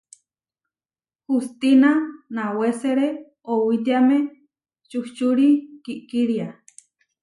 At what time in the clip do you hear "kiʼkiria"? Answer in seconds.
5.83-6.47